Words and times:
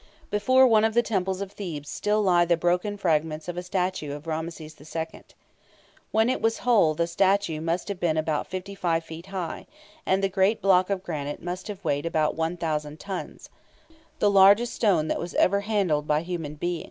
Before 0.31 0.65
one 0.65 0.83
of 0.83 0.95
the 0.95 1.03
temples 1.03 1.41
of 1.41 1.51
Thebes 1.51 1.87
still 1.87 2.23
lie 2.23 2.43
the 2.43 2.57
broken 2.57 2.97
fragments 2.97 3.47
of 3.47 3.55
a 3.55 3.61
statue 3.61 4.13
of 4.13 4.25
Ramses 4.25 4.75
II. 4.81 5.21
When 6.09 6.27
it 6.27 6.41
was 6.41 6.57
whole 6.65 6.95
the 6.95 7.05
statue 7.05 7.61
must 7.61 7.87
have 7.87 7.99
been 7.99 8.17
about 8.17 8.47
57 8.47 9.01
feet 9.01 9.27
high, 9.27 9.67
and 10.03 10.23
the 10.23 10.27
great 10.27 10.59
block 10.59 10.89
of 10.89 11.03
granite 11.03 11.43
must 11.43 11.67
have 11.67 11.85
weighed 11.85 12.07
about 12.07 12.35
1,000 12.35 12.99
tons 12.99 13.51
the 14.17 14.31
largest 14.31 14.73
single 14.81 14.97
stone 14.97 15.07
that 15.07 15.19
was 15.19 15.35
ever 15.35 15.59
handled 15.59 16.07
by 16.07 16.23
human 16.23 16.55
beings. 16.55 16.79